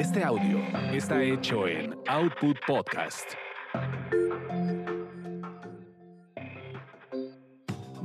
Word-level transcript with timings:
Este 0.00 0.24
audio 0.24 0.60
está 0.94 1.22
hecho 1.22 1.68
en 1.68 1.94
Output 2.08 2.56
Podcast. 2.66 3.32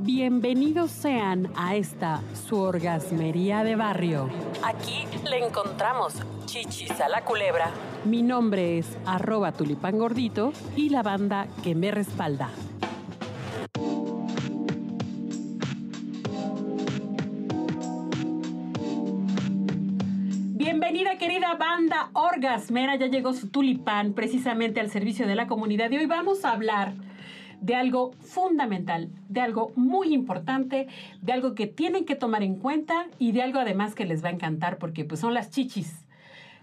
Bienvenidos 0.00 0.90
sean 0.90 1.50
a 1.56 1.74
esta 1.74 2.20
su 2.46 2.58
orgasmería 2.58 3.64
de 3.64 3.76
barrio. 3.76 4.28
Aquí 4.62 5.06
le 5.24 5.46
encontramos 5.46 6.16
chichis 6.44 7.00
a 7.00 7.08
la 7.08 7.24
culebra. 7.24 7.70
Mi 8.04 8.20
nombre 8.20 8.76
es 8.76 8.86
arroba 9.06 9.52
tulipán 9.52 9.96
gordito 9.96 10.52
y 10.76 10.90
la 10.90 11.02
banda 11.02 11.46
que 11.64 11.74
me 11.74 11.92
respalda. 11.92 12.50
Orgasmera, 22.36 22.96
ya 22.96 23.06
llegó 23.06 23.32
su 23.32 23.48
tulipán 23.48 24.12
precisamente 24.12 24.80
al 24.80 24.90
servicio 24.90 25.26
de 25.26 25.34
la 25.34 25.46
comunidad 25.46 25.90
y 25.90 25.96
hoy 25.96 26.06
vamos 26.06 26.44
a 26.44 26.52
hablar 26.52 26.92
de 27.62 27.74
algo 27.74 28.12
fundamental, 28.20 29.08
de 29.28 29.40
algo 29.40 29.72
muy 29.74 30.12
importante, 30.12 30.86
de 31.22 31.32
algo 31.32 31.54
que 31.54 31.66
tienen 31.66 32.04
que 32.04 32.14
tomar 32.14 32.42
en 32.42 32.56
cuenta 32.56 33.06
y 33.18 33.32
de 33.32 33.40
algo 33.40 33.58
además 33.58 33.94
que 33.94 34.04
les 34.04 34.22
va 34.22 34.28
a 34.28 34.32
encantar 34.32 34.76
porque 34.76 35.04
pues 35.04 35.20
son 35.20 35.32
las 35.32 35.50
chichis. 35.50 36.04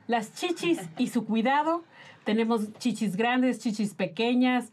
Las 0.06 0.36
chichis 0.36 0.80
y 0.98 1.08
su 1.08 1.26
cuidado. 1.26 1.84
Tenemos 2.24 2.72
chichis 2.78 3.16
grandes, 3.16 3.60
chichis 3.60 3.96
pequeñas. 3.96 4.72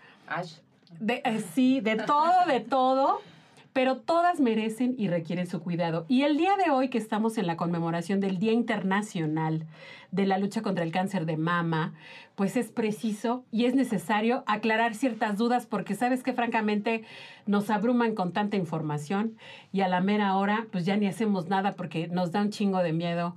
De, 0.98 1.22
eh, 1.24 1.42
sí, 1.54 1.80
de 1.80 1.96
todo, 1.96 2.46
de 2.46 2.60
todo. 2.60 3.22
Pero 3.72 3.98
todas 3.98 4.40
merecen 4.40 4.94
y 4.98 5.08
requieren 5.08 5.46
su 5.46 5.60
cuidado. 5.60 6.04
Y 6.08 6.22
el 6.22 6.36
día 6.36 6.56
de 6.56 6.70
hoy 6.70 6.88
que 6.88 6.98
estamos 6.98 7.38
en 7.38 7.46
la 7.46 7.56
conmemoración 7.56 8.20
del 8.20 8.38
Día 8.38 8.52
Internacional 8.52 9.66
de 10.10 10.26
la 10.26 10.38
lucha 10.38 10.60
contra 10.62 10.84
el 10.84 10.90
cáncer 10.90 11.24
de 11.24 11.36
mama, 11.36 11.94
pues 12.34 12.56
es 12.56 12.72
preciso 12.72 13.44
y 13.52 13.66
es 13.66 13.74
necesario 13.74 14.42
aclarar 14.46 14.94
ciertas 14.94 15.36
dudas 15.36 15.66
porque 15.66 15.94
sabes 15.94 16.22
que 16.22 16.32
francamente 16.32 17.04
nos 17.46 17.70
abruman 17.70 18.14
con 18.14 18.32
tanta 18.32 18.56
información 18.56 19.36
y 19.72 19.82
a 19.82 19.88
la 19.88 20.00
mera 20.00 20.36
hora 20.36 20.66
pues 20.72 20.84
ya 20.84 20.96
ni 20.96 21.06
hacemos 21.06 21.48
nada 21.48 21.74
porque 21.74 22.08
nos 22.08 22.32
da 22.32 22.40
un 22.40 22.50
chingo 22.50 22.78
de 22.78 22.92
miedo 22.92 23.36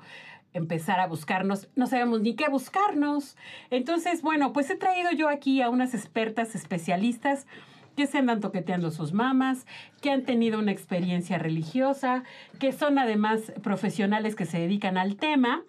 empezar 0.53 0.99
a 0.99 1.07
buscarnos, 1.07 1.67
no 1.75 1.87
sabemos 1.87 2.21
ni 2.21 2.35
qué 2.35 2.47
buscarnos. 2.47 3.35
Entonces, 3.71 4.21
bueno, 4.21 4.53
pues 4.53 4.69
he 4.69 4.75
traído 4.75 5.11
yo 5.11 5.27
aquí 5.27 5.61
a 5.61 5.69
unas 5.69 5.93
expertas 5.93 6.55
especialistas 6.55 7.47
que 7.95 8.07
se 8.07 8.17
andan 8.17 8.39
toqueteando 8.39 8.91
sus 8.91 9.13
mamas, 9.13 9.65
que 10.01 10.11
han 10.11 10.23
tenido 10.23 10.59
una 10.59 10.71
experiencia 10.71 11.37
religiosa, 11.37 12.23
que 12.59 12.71
son 12.71 12.97
además 12.97 13.53
profesionales 13.61 14.35
que 14.35 14.45
se 14.45 14.59
dedican 14.59 14.97
al 14.97 15.15
tema. 15.15 15.63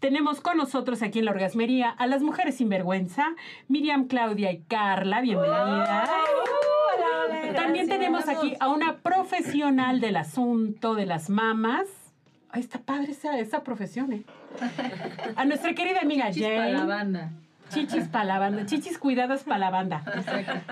Tenemos 0.00 0.40
con 0.40 0.56
nosotros 0.56 1.02
aquí 1.02 1.18
en 1.18 1.26
la 1.26 1.32
orgasmería 1.32 1.90
a 1.90 2.06
las 2.06 2.22
mujeres 2.22 2.56
sin 2.56 2.68
vergüenza, 2.68 3.34
Miriam, 3.68 4.06
Claudia 4.06 4.52
y 4.52 4.60
Carla, 4.60 5.20
bienvenidas. 5.20 6.10
También 7.54 7.88
tenemos 7.88 8.28
aquí 8.28 8.54
a 8.60 8.68
una 8.68 8.98
profesional 8.98 10.00
del 10.00 10.16
asunto 10.16 10.94
de 10.94 11.06
las 11.06 11.30
mamas. 11.30 11.86
Ay, 12.50 12.60
está 12.60 12.78
padre 12.78 13.10
esa, 13.12 13.38
esa 13.38 13.64
profesión, 13.64 14.12
¿eh? 14.12 14.22
A 15.36 15.44
nuestra 15.44 15.74
querida 15.74 16.00
amiga 16.02 16.30
Jane. 16.32 16.72
La 16.72 16.84
banda. 16.84 17.32
Chichis 17.70 18.08
para 18.08 18.24
la 18.24 18.38
banda, 18.38 18.66
chichis 18.66 18.98
cuidadas 18.98 19.44
para 19.44 19.58
la 19.58 19.70
banda. 19.70 20.04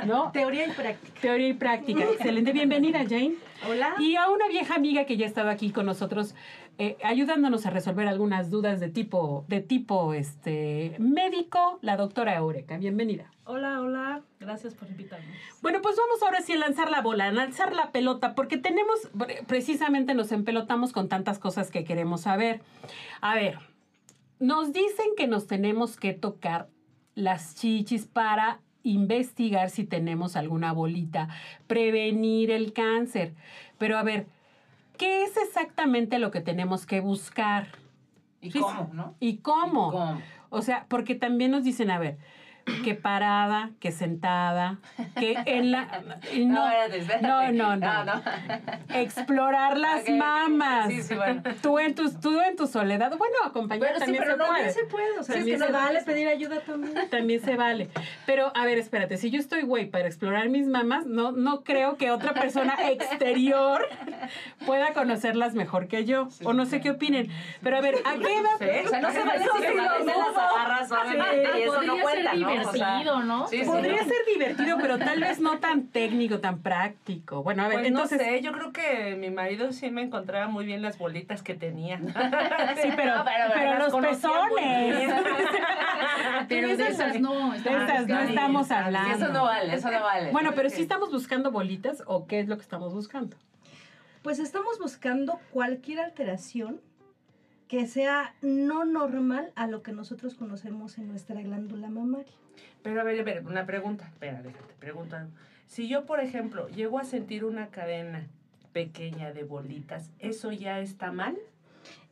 ¿No? 0.07 0.31
Teoría 0.33 0.67
y 0.67 0.71
práctica. 0.71 1.21
Teoría 1.21 1.48
y 1.48 1.55
práctica. 1.55 2.05
Excelente. 2.05 2.53
Bienvenida, 2.53 3.05
Jane. 3.09 3.35
Hola. 3.69 3.95
Y 3.98 4.17
a 4.17 4.29
una 4.29 4.48
vieja 4.48 4.75
amiga 4.75 5.05
que 5.05 5.17
ya 5.17 5.25
ha 5.25 5.29
estado 5.29 5.51
aquí 5.51 5.70
con 5.70 5.87
nosotros, 5.87 6.35
eh, 6.79 6.97
ayudándonos 7.05 7.67
a 7.67 7.70
resolver 7.70 8.09
algunas 8.09 8.51
dudas 8.51 8.81
de 8.81 8.89
tipo, 8.89 9.45
de 9.48 9.61
tipo 9.61 10.15
este, 10.15 10.97
médico, 10.98 11.79
la 11.83 11.97
doctora 11.97 12.35
Eureka. 12.37 12.77
Bienvenida. 12.79 13.31
Hola, 13.45 13.81
hola. 13.81 14.23
Gracias 14.39 14.75
por 14.75 14.89
invitarnos. 14.89 15.37
Bueno, 15.61 15.81
pues 15.83 15.97
vamos 15.97 16.23
ahora 16.23 16.41
sí 16.41 16.52
a 16.52 16.57
lanzar 16.57 16.91
la 16.91 17.02
bola, 17.02 17.27
a 17.27 17.33
lanzar 17.33 17.75
la 17.75 17.91
pelota, 17.91 18.35
porque 18.35 18.57
tenemos, 18.57 19.11
precisamente 19.47 20.14
nos 20.14 20.33
empelotamos 20.33 20.92
con 20.92 21.08
tantas 21.08 21.39
cosas 21.39 21.70
que 21.70 21.85
queremos 21.85 22.23
saber. 22.23 22.61
A 23.20 23.35
ver, 23.35 23.58
nos 24.39 24.73
dicen 24.73 25.07
que 25.17 25.27
nos 25.27 25.47
tenemos 25.47 25.97
que 25.97 26.13
tocar 26.14 26.69
las 27.14 27.56
chichis 27.56 28.06
para 28.06 28.61
investigar 28.83 29.70
si 29.70 29.84
tenemos 29.84 30.36
alguna 30.36 30.73
bolita, 30.73 31.28
prevenir 31.67 32.50
el 32.50 32.73
cáncer. 32.73 33.34
Pero 33.78 33.98
a 33.98 34.02
ver, 34.02 34.27
¿qué 34.98 35.24
es 35.24 35.36
exactamente 35.36 36.18
lo 36.18 36.30
que 36.30 36.40
tenemos 36.40 36.86
que 36.86 37.01
buscar? 37.01 37.68
¿Y 38.40 38.51
Sí, 38.51 38.58
cómo, 38.58 38.90
no? 38.92 39.14
¿Y 39.20 39.36
cómo? 39.39 39.89
¿Y 39.89 39.92
cómo? 39.92 40.22
O 40.51 40.62
sea, 40.62 40.86
porque 40.89 41.14
también 41.14 41.51
nos 41.51 41.64
dicen, 41.64 41.90
a 41.90 41.98
ver, 41.98 42.18
que 42.84 42.95
parada, 42.95 43.70
que 43.80 43.92
sentada, 43.92 44.78
que 45.18 45.36
en 45.46 45.70
la... 45.73 45.89
No, 46.36 46.68
No, 47.23 47.52
no, 47.52 47.52
no, 47.52 47.77
no. 47.77 48.05
No, 48.05 48.05
no. 48.05 48.23
Explorar 48.95 49.77
las 49.78 50.08
mamas. 50.08 50.89
Sí, 50.89 51.02
sí, 51.02 51.14
bueno. 51.14 51.42
Tú 51.62 51.78
en 51.78 51.95
tu, 51.95 52.11
tú 52.20 52.40
en 52.40 52.56
tu 52.56 52.67
soledad. 52.67 53.17
Bueno, 53.17 53.36
acompañar 53.45 53.80
Bueno, 53.80 53.95
sí, 53.95 54.01
también 54.01 54.22
pero 54.24 54.33
se 54.34 54.39
no, 54.39 54.46
puede. 54.46 54.64
también 54.64 54.74
se 54.74 54.84
puede. 54.90 55.18
O 55.18 55.22
sea, 55.22 55.34
es 55.34 55.39
También 55.40 55.58
que 55.58 55.64
se 55.64 55.67
se 55.67 55.72
vale 55.72 56.02
pedir 56.02 56.28
ayuda 56.28 56.61
también. 56.61 57.11
También 57.11 57.40
se 57.40 57.56
vale. 57.56 57.89
Pero, 58.27 58.52
a 58.55 58.64
ver, 58.64 58.78
espérate, 58.78 59.17
si 59.17 59.30
yo 59.30 59.39
estoy 59.40 59.62
güey 59.62 59.86
para 59.90 60.06
explorar 60.06 60.48
mis 60.48 60.67
mamas, 60.67 61.06
no, 61.06 61.33
no 61.33 61.62
creo 61.64 61.96
que 61.96 62.11
otra 62.11 62.33
persona 62.34 62.74
exterior 62.90 63.89
pueda 64.67 64.92
conocerlas 64.92 65.55
mejor 65.55 65.89
que 65.89 66.05
yo. 66.05 66.28
o 66.45 66.52
no 66.52 66.67
sé 66.67 66.80
qué 66.80 66.90
opinen. 66.90 67.28
Pero 67.62 67.77
a 67.77 67.80
ver, 67.80 67.96
¿a 68.05 68.14
qué? 68.14 68.42
Sí, 68.58 68.86
o 68.86 68.89
sea, 68.89 69.01
no 69.01 69.11
se 69.12 69.22
vale 69.24 69.45
si 69.45 69.48
sí 69.58 69.67
de 69.67 69.74
las 69.74 70.36
agarras 70.36 70.90
y 71.56 71.62
eso 71.62 71.83
no 71.83 71.98
cuenta, 71.98 72.30
ser 72.33 72.52
¿no? 72.57 72.68
O 72.68 72.73
sea, 72.73 72.86
divertido, 72.98 73.23
¿no? 73.23 73.46
sí, 73.48 73.58
sí, 73.61 73.64
Podría 73.64 74.02
sí. 74.02 74.08
ser 74.08 74.18
divertido, 74.33 74.79
pero 74.80 74.98
tal 74.98 75.20
vez 75.20 75.40
no 75.40 75.58
tan 75.58 75.86
técnico, 75.89 76.40
tan 76.40 76.58
práctico. 76.61 77.42
Bueno, 77.42 77.63
a 77.64 77.68
ver, 77.68 77.79
Pues 77.79 77.89
entonces. 77.89 78.18
no 78.18 78.24
sé, 78.24 78.40
yo 78.42 78.52
creo 78.52 78.73
que 78.73 79.17
mi 79.17 79.30
marido 79.30 79.73
sí 79.73 79.90
me 79.90 80.02
encontraba 80.02 80.48
muy 80.48 80.64
bien 80.64 80.83
las 80.83 80.98
bolitas 80.98 81.42
que 81.42 81.55
tenía. 81.55 81.98
Sí, 82.83 82.89
pero, 82.96 83.18
No, 83.18 83.24
pero- 83.24 83.79
los 83.79 83.95
pezones. 83.95 85.13
Pero 86.48 86.77
de 86.77 86.89
esas 86.89 87.20
no. 87.20 87.52
De 87.52 87.58
esas 87.58 88.07
no 88.08 88.20
estamos 88.20 88.67
Sí, 88.69 88.74
hablando. 88.74 89.14
eso 89.24 89.33
no 89.33 89.45
vale, 89.45 89.74
eso 89.74 89.90
no 89.90 90.01
vale. 90.02 90.30
Bueno, 90.33 90.52
pero 90.55 90.69
sí 90.70 90.83
estamos 90.83 91.11
buscando 91.11 91.51
bolitas 91.51 92.02
o 92.07 92.27
qué 92.27 92.40
es 92.40 92.48
lo 92.48 92.57
que 92.57 92.63
estamos 92.63 92.92
buscando. 92.92 93.36
Pues 94.23 94.39
estamos 94.39 94.79
buscando 94.79 95.39
cualquier 95.51 96.01
alteración 96.01 96.80
que 97.69 97.86
sea 97.86 98.34
no 98.42 98.84
normal 98.84 99.52
a 99.57 99.67
lo 99.67 99.83
que 99.83 99.92
nosotros 99.92 100.34
conocemos 100.34 100.98
en 100.98 101.08
nuestra 101.08 101.40
glándula 101.40 101.89
mamaria. 101.89 102.33
Pero 102.83 103.01
a 103.01 103.05
ver, 103.05 103.20
a 103.20 103.23
ver, 103.24 103.46
una 103.46 103.67
pregunta. 103.67 104.05
Espera, 104.07 104.42
déjate, 104.42 104.74
pregunta. 104.79 105.29
Si 105.67 105.89
yo, 105.89 106.05
por 106.05 106.20
ejemplo, 106.20 106.68
llego 106.68 106.98
a 106.98 107.05
sentir 107.05 107.45
una 107.45 107.68
cadena 107.68 108.27
pequeña 108.73 109.33
de 109.33 109.45
bolitas, 109.45 110.11
¿eso 110.18 110.52
ya 110.52 110.80
está 110.80 111.13
mal? 111.13 111.36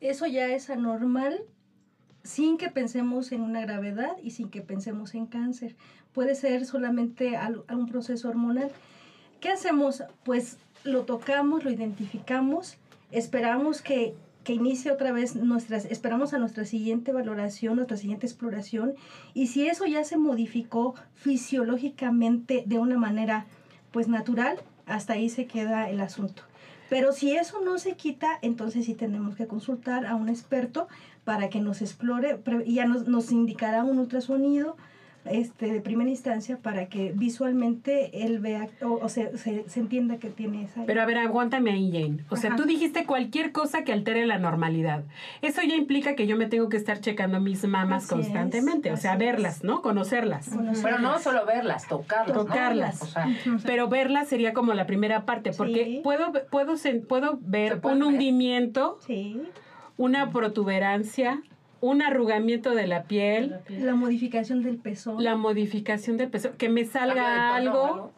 Eso 0.01 0.27
ya 0.27 0.47
es 0.49 0.71
anormal 0.71 1.41
sin 2.23 2.59
que 2.59 2.69
pensemos 2.71 3.33
en 3.33 3.41
una 3.41 3.63
gravedad 3.63 4.17
y 4.23 4.31
sin 4.33 4.51
que 4.51 4.61
pensemos 4.63 5.15
en 5.15 5.27
cáncer. 5.27 5.75
Puede 6.13 6.35
ser 6.35 6.67
solamente 6.67 7.37
al- 7.37 7.65
algún 7.69 7.87
proceso 7.87 8.29
hormonal. 8.29 8.71
¿Qué 9.41 9.49
hacemos? 9.51 10.03
Pues 10.25 10.59
lo 10.85 11.05
tocamos, 11.05 11.65
lo 11.65 11.71
identificamos, 11.71 12.77
esperamos 13.11 13.81
que, 13.81 14.15
que 14.45 14.55
inicie 14.55 14.91
otra 14.91 15.13
vez 15.13 15.37
nuestras, 15.37 15.85
esperamos 15.85 16.33
a 16.33 16.39
nuestra 16.39 16.65
siguiente 16.65 17.13
valoración, 17.13 17.77
nuestra 17.77 17.97
siguiente 17.97 18.27
exploración, 18.27 18.95
y 19.35 19.49
si 19.49 19.67
eso 19.67 19.87
ya 19.87 20.05
se 20.05 20.17
modificó 20.17 20.95
fisiológicamente 21.15 22.65
de 22.67 22.79
una 22.79 22.99
manera 22.99 23.47
pues 23.91 24.09
natural, 24.09 24.59
hasta 24.87 25.15
ahí 25.15 25.29
se 25.29 25.47
queda 25.47 25.91
el 25.91 26.01
asunto. 26.01 26.43
Pero 26.89 27.13
si 27.13 27.37
eso 27.37 27.61
no 27.65 27.79
se 27.79 27.95
quita, 27.95 28.39
entonces 28.43 28.87
sí 28.87 28.95
tenemos 28.95 29.37
que 29.37 29.47
consultar 29.47 30.07
a 30.07 30.17
un 30.17 30.29
experto 30.29 30.89
para 31.25 31.49
que 31.49 31.61
nos 31.61 31.83
explore 31.83 32.41
y 32.67 32.75
ya 32.75 32.87
nos, 32.87 33.07
nos 33.07 33.31
indicará 33.31 33.85
un 33.85 33.99
ultrasonido 33.99 34.77
este, 35.25 35.73
de 35.73 35.81
primera 35.81 36.09
instancia 36.11 36.57
para 36.59 36.87
que 36.87 37.13
visualmente 37.15 38.25
él 38.25 38.39
vea 38.39 38.69
o, 38.83 38.93
o 39.03 39.09
se, 39.09 39.37
se, 39.37 39.69
se 39.69 39.81
entienda 39.81 40.17
que 40.19 40.31
tiene 40.31 40.65
esa... 40.65 40.85
Pero 40.87 41.03
a 41.03 41.05
ver, 41.07 41.19
aguántame 41.19 41.71
ahí, 41.73 41.91
Jane. 41.93 42.25
O 42.31 42.37
sea, 42.37 42.57
tú 42.57 42.65
dijiste 42.65 43.05
cualquier 43.05 43.53
cosa 43.53 43.85
que 43.85 43.93
altere 43.93 44.25
la 44.27 44.39
normalidad. 44.39 45.05
Eso 45.43 45.61
ya 45.63 45.75
implica 45.75 46.15
que 46.15 46.27
yo 46.27 46.37
me 46.37 46.47
tengo 46.47 46.69
que 46.69 46.77
estar 46.77 47.01
checando 47.01 47.39
mis 47.41 47.65
mamas 47.67 48.05
Así 48.05 48.15
es, 48.15 48.21
constantemente. 48.27 48.93
o 48.93 48.97
sea, 48.97 49.13
es. 49.15 49.19
verlas, 49.19 49.65
¿no? 49.65 49.83
Conocerlas. 49.83 50.49
Conocerlas. 50.49 50.81
Pero 50.83 50.99
no 51.01 51.19
solo 51.19 51.45
verlas, 51.47 51.87
tocarlas. 51.87 52.37
¿no? 52.37 52.45
Tocarlas. 52.45 53.03
O 53.03 53.07
sea, 53.07 53.27
Pero 53.65 53.89
verlas 53.89 54.29
sería 54.29 54.53
como 54.53 54.73
la 54.75 54.87
primera 54.87 55.27
parte, 55.27 55.53
porque 55.53 55.85
Sí. 55.85 56.01
puedo, 56.03 56.33
puedo, 56.51 56.75
puedo 57.09 57.39
ver 57.43 57.75
un 57.83 57.99
ver. 57.99 58.03
hundimiento, 58.05 58.99
Sí, 59.07 59.41
una 59.97 60.31
protuberancia, 60.31 61.43
un 61.81 62.03
arrugamiento 62.03 62.75
de 62.75 62.87
la 62.87 63.05
piel, 63.05 63.57
la 63.69 63.95
modificación 63.95 64.63
del 64.63 64.77
pezón. 64.77 65.23
la 65.23 65.37
modificación 65.37 66.17
del 66.17 66.29
peso, 66.29 66.57
que 66.57 66.69
me 66.69 66.85
salga 66.85 67.55
Cambio 67.55 67.71
de 67.71 67.71
tono, 67.71 67.83
algo, 67.83 67.97
¿no? 67.97 68.13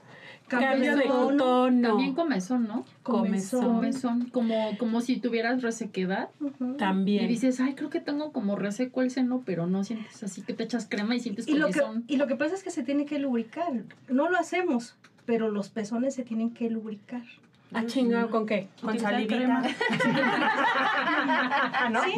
Cambio 0.49 0.97
de 0.97 1.05
tono. 1.05 1.89
También 1.89 2.15
comezón, 2.15 2.69
¿no? 2.69 2.85
comezón. 3.03 3.77
Comezón, 3.77 4.31
como, 4.31 4.77
como 4.79 5.01
si 5.01 5.19
tuvieras 5.19 5.63
resequedad. 5.63 6.29
También. 6.77 7.25
Y 7.25 7.29
dices, 7.29 7.61
ay, 7.61 7.75
creo 7.75 7.91
que 7.91 8.01
tengo 8.01 8.33
como 8.33 8.57
reseco 8.57 9.01
el 9.03 9.11
seno, 9.11 9.43
pero 9.47 9.67
no 9.67 9.85
sientes 9.85 10.23
así 10.23 10.43
que 10.43 10.53
te 10.53 10.65
echas 10.65 10.87
crema 10.89 11.15
y 11.15 11.21
sientes 11.21 11.49
Y 11.49 11.55
lo, 11.55 11.69
que, 11.69 11.81
comezón. 11.81 12.05
y 12.07 12.17
lo 12.17 12.27
que 12.27 12.37
pasa 12.37 12.55
es 12.55 12.63
que 12.63 12.71
se 12.71 12.83
tiene 12.83 13.07
que 13.07 13.19
lubricar. 13.19 13.73
No 14.09 14.29
lo 14.29 14.37
hacemos, 14.37 14.97
pero 15.25 15.51
los 15.51 15.71
pezones 15.71 16.15
se 16.15 16.25
tienen 16.25 16.51
que 16.51 16.69
lubricar. 16.69 17.23
Ah, 17.75 17.85
chingado, 17.87 18.31
¿con 18.31 18.47
qué? 18.47 18.69
Con 18.81 18.99
salivita. 18.99 19.37
crema. 19.37 19.63
¿No? 21.91 22.03
Sí, 22.05 22.15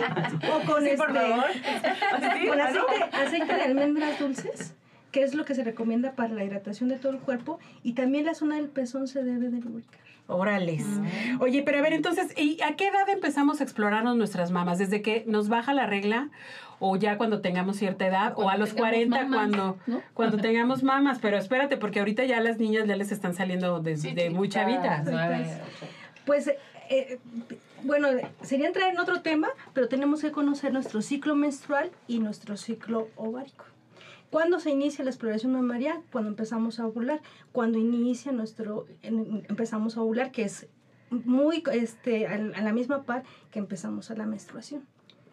o 0.52 0.60
con 0.66 0.82
Sí, 0.82 0.90
este, 0.90 0.96
por 0.96 1.14
favor. 1.14 1.44
¿Sí? 1.52 2.46
con 2.48 2.60
¿Ah, 2.60 2.64
aceite, 2.64 3.16
aceite 3.16 3.54
de 3.54 3.62
almendras 3.62 4.18
dulces, 4.18 4.74
que 5.12 5.22
es 5.22 5.34
lo 5.34 5.44
que 5.44 5.54
se 5.54 5.64
recomienda 5.64 6.12
para 6.12 6.34
la 6.34 6.44
hidratación 6.44 6.88
de 6.88 6.96
todo 6.96 7.12
el 7.12 7.18
cuerpo, 7.18 7.58
y 7.82 7.92
también 7.92 8.24
la 8.26 8.34
zona 8.34 8.56
del 8.56 8.68
pezón 8.68 9.06
se 9.08 9.22
debe 9.22 9.48
de 9.50 9.60
lubricar. 9.60 10.00
Órales. 10.26 10.84
Mm. 10.86 11.40
Oye, 11.42 11.62
pero 11.62 11.78
a 11.78 11.82
ver, 11.82 11.92
entonces, 11.92 12.32
¿y 12.38 12.58
a 12.62 12.76
qué 12.76 12.88
edad 12.88 13.06
empezamos 13.10 13.60
a 13.60 13.64
explorarnos 13.64 14.16
nuestras 14.16 14.50
mamas? 14.50 14.78
¿Desde 14.78 15.02
que 15.02 15.22
nos 15.26 15.50
baja 15.50 15.74
la 15.74 15.86
regla? 15.86 16.30
¿O 16.80 16.96
ya 16.96 17.16
cuando 17.16 17.40
tengamos 17.40 17.76
cierta 17.76 18.06
edad? 18.06 18.34
¿O 18.36 18.48
a 18.48 18.56
los 18.56 18.70
tengamos 18.70 18.90
40 18.90 19.24
mamas, 19.24 19.38
cuando, 19.38 19.78
¿no? 19.86 20.02
cuando 20.14 20.36
tengamos 20.38 20.82
mamas? 20.82 21.18
Pero 21.20 21.36
espérate, 21.36 21.76
porque 21.76 22.00
ahorita 22.00 22.24
ya 22.24 22.40
las 22.40 22.58
niñas 22.58 22.86
ya 22.86 22.96
les 22.96 23.12
están 23.12 23.34
saliendo 23.34 23.80
desde 23.80 24.30
muy 24.30 24.48
chavitas. 24.48 25.04
Nueve, 25.04 25.38
Chiquitas. 25.38 25.62
ocho. 25.66 25.92
Pues, 26.26 26.48
eh, 26.90 27.18
bueno, 27.82 28.08
sería 28.42 28.66
entrar 28.66 28.90
en 28.92 28.98
otro 28.98 29.20
tema, 29.22 29.48
pero 29.72 29.88
tenemos 29.88 30.22
que 30.22 30.32
conocer 30.32 30.72
nuestro 30.72 31.02
ciclo 31.02 31.34
menstrual 31.36 31.90
y 32.08 32.18
nuestro 32.18 32.56
ciclo 32.56 33.08
ovárico. 33.16 33.64
¿Cuándo 34.30 34.58
se 34.58 34.70
inicia 34.70 35.04
la 35.04 35.10
exploración 35.10 35.52
mamaria? 35.52 36.00
Cuando 36.10 36.28
empezamos 36.30 36.80
a 36.80 36.86
ovular. 36.86 37.20
Cuando 37.52 37.78
inicia 37.78 38.32
nuestro, 38.32 38.86
empezamos 39.02 39.96
a 39.96 40.02
ovular, 40.02 40.32
que 40.32 40.42
es 40.42 40.66
muy, 41.10 41.62
este, 41.72 42.26
a 42.26 42.38
la 42.38 42.72
misma 42.72 43.04
par 43.04 43.22
que 43.52 43.60
empezamos 43.60 44.10
a 44.10 44.16
la 44.16 44.26
menstruación. 44.26 44.86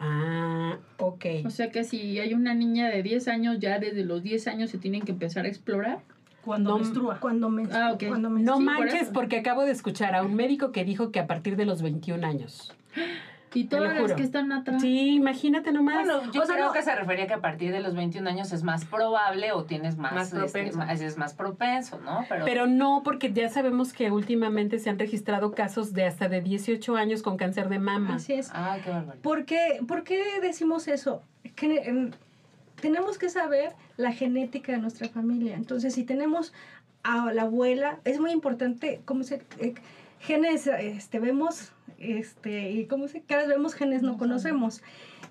Ah, 0.04 0.78
ok. 0.98 1.26
O 1.46 1.52
sea 1.52 1.70
que 1.70 1.84
si 1.84 2.20
hay 2.20 2.34
una 2.34 2.56
niña 2.56 2.90
de 2.90 3.04
10 3.04 3.28
años, 3.28 3.60
ya 3.60 3.78
desde 3.78 4.04
los 4.04 4.24
10 4.24 4.48
años 4.48 4.72
se 4.72 4.80
tienen 4.80 5.04
que 5.04 5.12
empezar 5.12 5.46
a 5.46 5.48
explorar. 5.48 6.00
Cuando 6.44 6.72
No, 6.72 6.80
menstrua. 6.80 7.20
Cuando 7.20 7.50
menstrua. 7.50 7.90
Ah, 7.90 7.98
cuando 8.00 8.30
No 8.30 8.36
menstrua. 8.36 8.56
Por 8.56 8.66
manches, 8.88 9.10
porque 9.14 9.38
acabo 9.38 9.64
de 9.64 9.72
escuchar 9.72 10.16
a 10.16 10.24
un 10.24 10.34
médico 10.34 10.72
que 10.72 10.84
dijo 10.84 11.12
que 11.12 11.20
a 11.20 11.28
partir 11.28 11.56
de 11.56 11.66
los 11.66 11.84
21 11.84 12.26
años. 12.26 12.74
Y 13.54 13.66
todas 13.66 13.94
las 14.00 14.14
que 14.14 14.24
están 14.24 14.52
atrás. 14.52 14.82
Sí, 14.82 15.16
imagínate 15.16 15.72
nomás. 15.72 16.06
Bueno, 16.06 16.32
yo 16.32 16.42
O 16.42 16.46
sea, 16.46 16.56
creo 16.56 16.68
no- 16.68 16.74
que 16.74 16.82
se 16.84 16.96
refería 16.96 17.28
que 17.28 17.34
a 17.34 17.42
partir 17.42 17.72
de 17.72 17.82
los 17.82 17.96
21 17.96 18.28
años 18.30 18.52
es 18.54 18.64
más 18.64 18.86
probable 18.86 19.52
o 19.52 19.66
tienes 19.66 19.98
más, 19.98 20.14
Más 20.14 20.28
este, 20.34 20.40
propenso. 20.70 20.82
es 21.06 21.18
más 21.18 21.34
propenso, 21.34 22.00
¿no? 22.00 22.26
Pero, 22.30 22.46
Pero 22.46 22.68
no, 22.68 23.02
porque 23.04 23.34
ya 23.34 23.50
sabemos 23.50 23.92
que 23.94 24.10
últimamente 24.12 24.80
se 24.80 24.90
han 24.90 24.98
registrado 25.00 25.52
casos 25.52 25.94
de 25.94 26.06
hasta 26.06 26.30
de 26.30 26.42
18 26.42 26.96
años 26.96 27.22
con 27.22 27.36
cáncer 27.38 27.68
de 27.68 27.80
mama. 27.80 28.16
Así 28.16 28.34
es. 28.34 28.50
Ay, 28.54 28.82
qué 28.84 28.90
barbaridad. 28.90 29.22
¿Por 29.22 29.46
qué, 29.46 29.80
por 29.88 30.04
qué 30.04 30.24
decimos 30.42 30.88
eso? 30.88 31.22
Que, 31.56 31.76
em, 31.84 32.12
tenemos 32.80 33.18
que 33.18 33.30
saber 33.30 33.74
la 33.98 34.12
genética 34.14 34.72
de 34.72 34.78
nuestra 34.78 35.10
familia. 35.10 35.56
Entonces, 35.56 35.94
si 35.94 36.04
tenemos 36.04 36.54
a 37.04 37.32
la 37.34 37.44
abuela, 37.44 38.00
es 38.06 38.20
muy 38.20 38.32
importante, 38.32 39.02
¿cómo 39.06 39.24
se 39.24 39.44
eh, 39.60 39.74
genes 40.20 40.68
este, 40.68 41.20
vemos, 41.20 41.74
este, 42.02 42.72
y 42.72 42.86
cómo 42.86 43.08
se 43.08 43.22
cada 43.22 43.42
vez 43.42 43.50
vemos 43.50 43.74
genes 43.74 44.02
no 44.02 44.18
conocemos. 44.18 44.82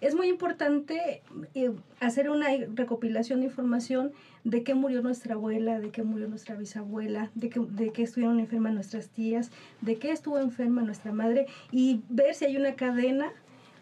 Es 0.00 0.14
muy 0.14 0.28
importante 0.28 1.22
eh, 1.54 1.72
hacer 2.00 2.30
una 2.30 2.48
recopilación 2.74 3.40
de 3.40 3.46
información 3.46 4.12
de 4.44 4.62
qué 4.62 4.74
murió 4.74 5.02
nuestra 5.02 5.34
abuela, 5.34 5.80
de 5.80 5.90
qué 5.90 6.02
murió 6.02 6.28
nuestra 6.28 6.54
bisabuela, 6.54 7.30
de 7.34 7.50
qué, 7.50 7.60
de 7.60 7.90
qué 7.90 8.02
estuvieron 8.02 8.40
enfermas 8.40 8.72
nuestras 8.72 9.08
tías, 9.08 9.50
de 9.80 9.96
qué 9.96 10.12
estuvo 10.12 10.38
enferma 10.38 10.82
nuestra 10.82 11.12
madre 11.12 11.46
y 11.70 12.00
ver 12.08 12.34
si 12.34 12.46
hay 12.46 12.56
una 12.56 12.74
cadena 12.74 13.30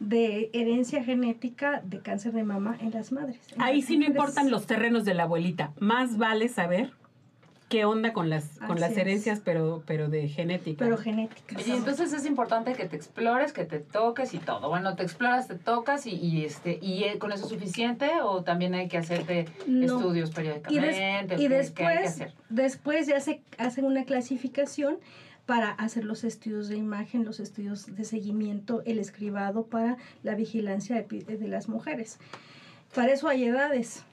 de 0.01 0.51
herencia 0.53 1.03
genética 1.03 1.83
de 1.85 2.01
cáncer 2.01 2.33
de 2.33 2.45
mama 2.45 2.77
en 2.81 2.91
las 2.93 3.13
madres. 3.13 3.39
en 3.53 3.63
Ahí 3.63 3.81
las 3.81 3.89
sí 3.89 3.99
no 3.99 4.07
importan 4.07 4.51
los 4.51 4.67
terrenos 4.67 5.05
de 5.05 5.15
la 5.15 5.25
abuelita. 5.25 5.73
Más 5.79 6.19
vale 6.19 6.49
saber 6.49 6.93
qué 7.69 7.85
onda 7.85 8.13
con 8.13 8.31
las, 8.31 8.59
con 8.61 8.73
Así 8.73 8.81
las 8.81 8.91
es. 8.93 8.99
herencias, 8.99 9.41
pero, 9.45 9.83
pero 9.87 10.09
de 10.09 10.29
genética. 10.29 10.85
Pero 10.85 10.97
genética. 10.97 11.57
Y 11.67 11.71
entonces 11.73 12.13
es 12.13 12.25
importante 12.27 12.73
que 12.73 12.87
te 12.87 12.97
explores, 12.97 13.53
que 13.53 13.65
te 13.65 13.79
toques 13.81 14.33
y 14.35 14.39
todo. 14.39 14.69
Bueno, 14.69 14.97
te 14.97 15.03
exploras, 15.03 15.49
te 15.49 15.55
tocas 15.57 16.07
y, 16.07 16.13
y 16.15 16.45
este 16.45 16.79
y 16.81 17.05
eh, 17.05 17.19
con 17.19 17.31
eso 17.33 17.45
es 17.45 17.51
suficiente 17.51 18.09
o 18.23 18.43
también 18.43 18.75
hay 18.75 18.89
que 18.89 18.99
hacerte 18.99 19.47
No. 19.67 19.99
estudios 19.99 20.31
Y, 20.31 20.33
des- 20.33 20.35
periódicamente. 20.35 21.35
y 21.35 21.39
¿Qué- 21.39 21.39
qué 21.39 21.45
hay 21.45 21.49
que 21.49 21.55
después, 21.57 22.09
hacer? 22.09 22.33
después 22.49 23.07
ya 23.07 23.21
se 23.21 23.43
hacen 23.59 23.85
una 23.85 24.05
clasificación 24.05 24.97
para 25.47 25.71
hacer 25.71 26.05
los 26.05 26.25
estudios 26.25 26.69
de 26.69 26.77
imagen, 26.77 27.25
los 27.25 27.41
estudios 27.41 27.95
de 27.97 28.05
seguimiento, 28.05 28.83
el 28.85 28.99
escribado 28.99 29.65
para 29.65 29.97
la 30.23 30.35
vigilancia 30.35 30.97
de, 31.03 31.03
de 31.25 31.49
las 31.49 31.69
mujeres. 31.69 32.19
Para 32.95 33.13
eso 33.13 33.29
hay 33.29 33.45
edades. 33.45 34.05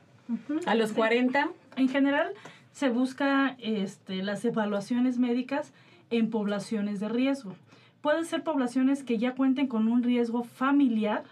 A 0.65 0.75
los 0.75 0.91
40, 0.93 1.49
En 1.75 1.89
general, 1.89 2.31
se 2.75 2.89
busca 2.89 3.55
este, 3.59 4.21
las 4.21 4.43
evaluaciones 4.43 5.17
médicas 5.17 5.71
en 6.09 6.29
poblaciones 6.29 6.99
de 6.99 7.07
riesgo. 7.07 7.55
Pueden 8.01 8.25
ser 8.25 8.43
poblaciones 8.43 9.01
que 9.01 9.17
ya 9.17 9.33
cuenten 9.33 9.67
con 9.67 9.87
un 9.87 10.03
riesgo 10.03 10.43
familiar 10.43 11.23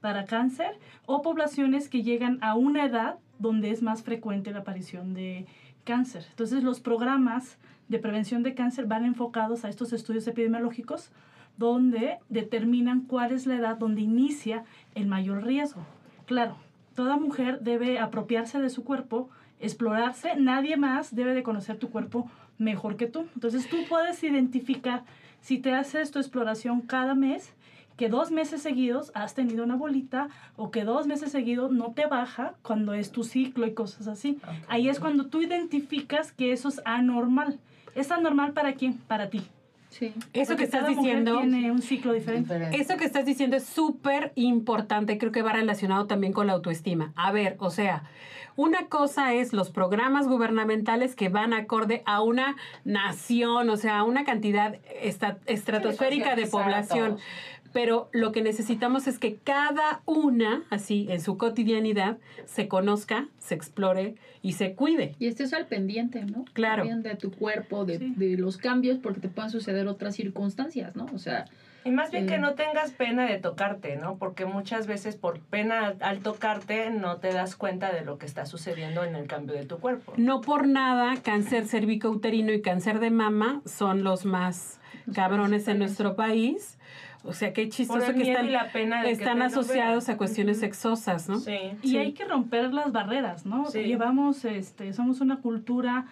para 0.00 0.24
cáncer 0.24 0.70
o 1.04 1.20
poblaciones 1.20 1.90
que 1.90 2.02
llegan 2.02 2.38
a 2.40 2.54
una 2.54 2.86
edad 2.86 3.18
donde 3.38 3.70
es 3.70 3.82
más 3.82 4.02
frecuente 4.02 4.50
la 4.50 4.60
aparición 4.60 5.12
de 5.12 5.44
cáncer. 5.84 6.24
Entonces, 6.30 6.64
los 6.64 6.80
programas 6.80 7.58
de 7.88 7.98
prevención 7.98 8.42
de 8.42 8.54
cáncer 8.54 8.86
van 8.86 9.04
enfocados 9.04 9.66
a 9.66 9.68
estos 9.68 9.92
estudios 9.92 10.26
epidemiológicos 10.28 11.10
donde 11.58 12.20
determinan 12.30 13.02
cuál 13.02 13.32
es 13.32 13.44
la 13.44 13.56
edad 13.56 13.76
donde 13.76 14.00
inicia 14.00 14.64
el 14.94 15.06
mayor 15.08 15.44
riesgo. 15.44 15.82
Claro, 16.24 16.56
toda 16.94 17.18
mujer 17.18 17.60
debe 17.60 17.98
apropiarse 17.98 18.62
de 18.62 18.70
su 18.70 18.82
cuerpo, 18.82 19.28
explorarse, 19.60 20.36
nadie 20.36 20.76
más 20.76 21.14
debe 21.14 21.34
de 21.34 21.42
conocer 21.42 21.78
tu 21.78 21.90
cuerpo 21.90 22.30
mejor 22.58 22.96
que 22.96 23.06
tú. 23.06 23.26
Entonces 23.34 23.68
tú 23.68 23.78
puedes 23.88 24.22
identificar 24.22 25.04
si 25.40 25.58
te 25.58 25.74
haces 25.74 26.10
tu 26.10 26.18
exploración 26.18 26.80
cada 26.80 27.14
mes, 27.14 27.54
que 27.96 28.08
dos 28.08 28.30
meses 28.30 28.62
seguidos 28.62 29.10
has 29.14 29.34
tenido 29.34 29.64
una 29.64 29.74
bolita 29.74 30.28
o 30.56 30.70
que 30.70 30.84
dos 30.84 31.06
meses 31.06 31.32
seguidos 31.32 31.72
no 31.72 31.92
te 31.92 32.06
baja 32.06 32.54
cuando 32.62 32.94
es 32.94 33.10
tu 33.10 33.24
ciclo 33.24 33.66
y 33.66 33.74
cosas 33.74 34.06
así. 34.06 34.38
Ahí 34.68 34.88
es 34.88 35.00
cuando 35.00 35.26
tú 35.26 35.42
identificas 35.42 36.32
que 36.32 36.52
eso 36.52 36.68
es 36.68 36.80
anormal. 36.84 37.58
¿Es 37.96 38.12
anormal 38.12 38.52
para 38.52 38.74
quién? 38.74 38.94
Para 38.98 39.30
ti. 39.30 39.42
Sí. 39.90 40.12
eso 40.32 40.50
Porque 40.50 40.56
que 40.56 40.64
estás 40.64 40.80
cada 40.82 40.92
mujer 40.92 41.24
diciendo, 41.24 41.38
tiene 41.40 41.72
un 41.72 41.82
ciclo 41.82 42.12
diferente. 42.12 42.54
Diferente. 42.54 42.80
eso 42.82 42.96
que 42.96 43.04
estás 43.04 43.24
diciendo 43.24 43.56
es 43.56 43.64
súper 43.64 44.32
importante, 44.34 45.18
creo 45.18 45.32
que 45.32 45.42
va 45.42 45.52
relacionado 45.52 46.06
también 46.06 46.32
con 46.32 46.46
la 46.46 46.52
autoestima. 46.52 47.12
A 47.16 47.32
ver, 47.32 47.56
o 47.58 47.70
sea, 47.70 48.04
una 48.58 48.88
cosa 48.88 49.34
es 49.34 49.52
los 49.52 49.70
programas 49.70 50.26
gubernamentales 50.26 51.14
que 51.14 51.28
van 51.28 51.52
acorde 51.52 52.02
a 52.06 52.22
una 52.22 52.56
nación, 52.84 53.70
o 53.70 53.76
sea, 53.76 54.00
a 54.00 54.02
una 54.02 54.24
cantidad 54.24 54.76
estratosférica 55.46 56.34
de 56.34 56.46
población. 56.48 57.18
Pero 57.78 58.08
lo 58.10 58.32
que 58.32 58.42
necesitamos 58.42 59.06
es 59.06 59.20
que 59.20 59.36
cada 59.36 60.00
una, 60.04 60.64
así, 60.68 61.06
en 61.10 61.20
su 61.20 61.38
cotidianidad, 61.38 62.18
se 62.44 62.66
conozca, 62.66 63.28
se 63.38 63.54
explore 63.54 64.16
y 64.42 64.54
se 64.54 64.74
cuide. 64.74 65.14
Y 65.20 65.28
estés 65.28 65.52
al 65.52 65.68
pendiente, 65.68 66.24
¿no? 66.24 66.44
Claro. 66.54 66.82
También 66.82 67.04
de 67.04 67.14
tu 67.14 67.30
cuerpo, 67.30 67.84
de, 67.84 67.98
Sí. 68.00 68.14
de 68.16 68.36
los 68.36 68.56
cambios, 68.56 68.98
porque 68.98 69.20
te 69.20 69.28
pueden 69.28 69.52
suceder 69.52 69.86
otras 69.86 70.16
circunstancias, 70.16 70.96
¿no? 70.96 71.06
O 71.14 71.18
sea, 71.18 71.44
Y 71.84 71.92
más 71.92 72.10
bien 72.10 72.26
que 72.26 72.38
no 72.38 72.54
tengas 72.54 72.90
pena 72.90 73.26
de 73.26 73.38
tocarte, 73.38 73.94
¿no? 73.94 74.16
Porque 74.18 74.44
muchas 74.44 74.88
veces 74.88 75.14
por 75.14 75.38
pena 75.38 75.94
al 76.00 76.18
tocarte 76.18 76.90
no 76.90 77.18
te 77.18 77.28
das 77.32 77.54
cuenta 77.54 77.92
de 77.92 78.04
lo 78.04 78.18
que 78.18 78.26
está 78.26 78.44
sucediendo 78.44 79.04
en 79.04 79.14
el 79.14 79.28
cambio 79.28 79.54
de 79.54 79.64
tu 79.64 79.78
cuerpo. 79.78 80.14
No 80.16 80.40
por 80.40 80.66
nada, 80.66 81.22
cáncer 81.22 81.66
cervicouterino 81.68 82.52
y 82.52 82.60
cáncer 82.60 82.98
de 82.98 83.10
mama 83.10 83.62
son 83.64 84.02
los 84.02 84.24
más 84.24 84.80
cabrones 85.14 85.68
en 85.68 85.78
nuestro 85.78 86.16
país. 86.16 86.77
O 87.28 87.32
sea, 87.34 87.52
qué 87.52 87.64
Por 87.64 87.72
chistoso 87.72 88.06
el 88.06 88.12
que 88.14 88.20
miedo 88.20 88.30
están, 88.32 88.46
y 88.46 88.50
la 88.50 88.72
pena 88.72 89.02
de 89.02 89.08
que 89.08 89.12
están 89.12 89.38
lo 89.38 89.44
asociados 89.44 90.08
a 90.08 90.16
cuestiones 90.16 90.60
sexosas, 90.60 91.28
¿no? 91.28 91.38
Sí. 91.38 91.58
Y 91.82 91.88
Sí. 91.90 91.98
hay 91.98 92.12
que 92.12 92.24
romper 92.24 92.72
las 92.72 92.90
barreras, 92.90 93.44
¿no? 93.44 93.66
Sí. 93.66 93.80
Llevamos, 93.82 94.44
este, 94.46 94.92
somos 94.94 95.20
una 95.20 95.36
cultura 95.36 96.06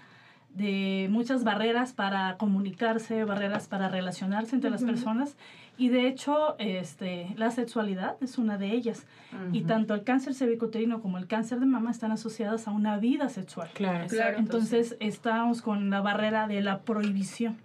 de 0.50 1.08
muchas 1.10 1.42
barreras 1.44 1.92
para 1.92 2.36
comunicarse, 2.38 3.24
barreras 3.24 3.66
para 3.68 3.88
relacionarse 3.88 4.54
entre 4.54 4.70
las 4.70 4.82
Ujú. 4.82 4.90
personas 4.92 5.36
y 5.76 5.90
de 5.90 6.08
hecho 6.08 6.56
este, 6.58 7.34
la 7.36 7.50
sexualidad 7.50 8.16
es 8.22 8.38
una 8.38 8.56
de 8.56 8.72
ellas 8.72 9.06
y 9.52 9.62
tanto 9.64 9.92
el 9.94 10.02
cáncer 10.02 10.32
cervicuterino 10.32 11.02
como 11.02 11.18
el 11.18 11.26
cáncer 11.26 11.60
de 11.60 11.66
mama 11.66 11.90
están 11.90 12.10
asociadas 12.10 12.68
a 12.68 12.70
una 12.70 12.96
vida 12.96 13.28
sexual. 13.28 13.68
Claro. 13.74 14.06
Claro, 14.08 14.38
entonces 14.38 14.96
estamos 15.00 15.60
con 15.60 15.90
la 15.90 16.00
barrera 16.00 16.46
de 16.48 16.62
la 16.62 16.80
prohibición. 16.80 17.58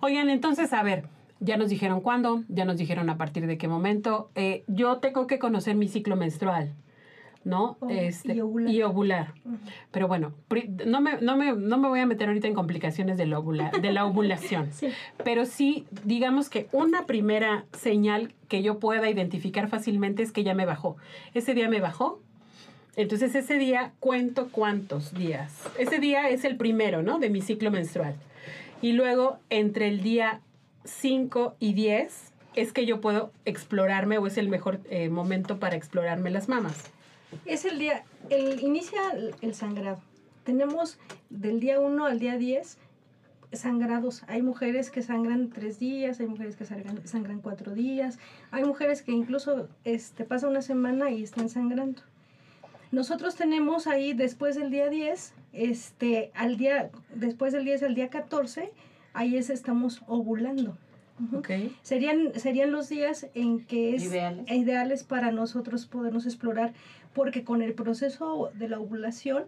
Oigan, 0.00 0.28
entonces, 0.28 0.72
a 0.72 0.82
ver, 0.82 1.04
ya 1.40 1.56
nos 1.56 1.68
dijeron 1.70 2.00
cuándo, 2.00 2.42
ya 2.48 2.64
nos 2.64 2.76
dijeron 2.78 3.10
a 3.10 3.16
partir 3.16 3.46
de 3.46 3.58
qué 3.58 3.68
momento. 3.68 4.30
Eh, 4.34 4.64
yo 4.66 4.98
tengo 4.98 5.26
que 5.26 5.38
conocer 5.38 5.74
mi 5.76 5.88
ciclo 5.88 6.16
menstrual. 6.16 6.74
¿no? 7.44 7.78
O- 7.80 7.88
Este, 7.88 8.34
y 8.34 8.40
ovular. 8.42 8.70
y 8.74 8.82
ovular. 8.82 9.34
Pero 9.90 10.06
bueno, 10.06 10.34
no 10.84 11.00
me, 11.00 11.18
no, 11.22 11.36
me, 11.36 11.52
no 11.52 11.78
me 11.78 11.88
voy 11.88 12.00
a 12.00 12.04
meter 12.04 12.28
ahorita 12.28 12.46
en 12.46 12.52
complicaciones 12.52 13.16
de 13.16 13.24
la, 13.26 13.38
ovula- 13.38 13.70
de 13.70 13.90
la 13.92 14.04
ovulación. 14.04 14.68
Sí. 14.72 14.88
Pero 15.24 15.46
sí, 15.46 15.86
digamos 16.04 16.50
que 16.50 16.68
una 16.72 17.06
primera 17.06 17.64
señal 17.72 18.34
que 18.48 18.62
yo 18.62 18.78
pueda 18.80 19.08
identificar 19.08 19.68
fácilmente 19.68 20.22
es 20.22 20.30
que 20.32 20.44
ya 20.44 20.52
me 20.54 20.66
bajó. 20.66 20.96
Ese 21.32 21.54
día 21.54 21.68
me 21.70 21.80
bajó. 21.80 22.20
Entonces 22.96 23.34
ese 23.34 23.54
día 23.56 23.92
cuento 24.00 24.48
cuántos 24.50 25.14
días. 25.14 25.54
Ese 25.78 26.00
día 26.00 26.28
es 26.28 26.44
el 26.44 26.56
primero, 26.56 27.02
¿no? 27.02 27.18
De 27.18 27.30
mi 27.30 27.40
ciclo 27.40 27.70
menstrual. 27.70 28.14
Y 28.82 28.92
luego 28.92 29.38
entre 29.48 29.88
el 29.88 30.02
día 30.02 30.40
5 30.88 31.56
y 31.58 31.74
10 31.74 32.32
es 32.54 32.72
que 32.72 32.86
yo 32.86 33.00
puedo 33.00 33.30
explorarme 33.44 34.18
o 34.18 34.26
es 34.26 34.38
el 34.38 34.48
mejor 34.48 34.80
eh, 34.90 35.08
momento 35.08 35.58
para 35.58 35.76
explorarme 35.76 36.30
las 36.30 36.48
mamas. 36.48 36.90
Es 37.44 37.64
el 37.64 37.78
día, 37.78 38.04
el, 38.30 38.60
inicia 38.60 39.00
el, 39.40 39.54
sangrado. 39.54 40.00
Tenemos 40.44 40.98
del 41.30 41.60
día 41.60 41.78
1 41.78 42.06
al 42.06 42.18
día 42.18 42.36
10 42.36 42.78
sangrados. 43.52 44.24
Hay 44.28 44.42
mujeres 44.42 44.90
que 44.90 45.02
sangran 45.02 45.50
tres 45.50 45.78
días, 45.78 46.20
hay 46.20 46.26
mujeres 46.26 46.56
que 46.56 46.64
sangran, 46.64 47.06
sangran 47.06 47.40
cuatro 47.40 47.74
días, 47.74 48.18
hay 48.50 48.64
mujeres 48.64 49.02
que 49.02 49.12
incluso 49.12 49.68
este, 49.84 50.24
pasa 50.24 50.48
una 50.48 50.62
semana 50.62 51.10
y 51.10 51.22
están 51.22 51.48
sangrando. 51.48 52.02
Nosotros 52.90 53.36
tenemos 53.36 53.86
ahí 53.86 54.14
después 54.14 54.56
del 54.56 54.70
día 54.70 54.88
10, 54.88 55.34
este, 55.52 56.30
al 56.34 56.56
día, 56.56 56.90
después 57.14 57.52
del 57.52 57.64
10 57.64 57.82
al 57.84 57.94
día 57.94 58.08
14, 58.08 58.72
ahí 59.18 59.36
es 59.36 59.50
estamos 59.50 60.02
ovulando. 60.06 60.76
Serían, 61.82 62.32
serían 62.36 62.70
los 62.70 62.88
días 62.88 63.26
en 63.34 63.64
que 63.64 63.96
es 63.96 64.04
Ideales. 64.04 64.48
ideales 64.52 65.02
para 65.02 65.32
nosotros 65.32 65.86
podernos 65.86 66.26
explorar, 66.26 66.72
porque 67.12 67.42
con 67.42 67.60
el 67.60 67.74
proceso 67.74 68.50
de 68.54 68.68
la 68.68 68.78
ovulación, 68.78 69.44